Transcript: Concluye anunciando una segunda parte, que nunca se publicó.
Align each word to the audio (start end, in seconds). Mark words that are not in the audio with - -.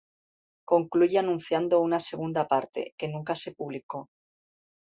Concluye 0.65 1.19
anunciando 1.19 1.79
una 1.79 1.99
segunda 1.99 2.47
parte, 2.47 2.95
que 2.97 3.07
nunca 3.07 3.35
se 3.35 3.53
publicó. 3.53 4.09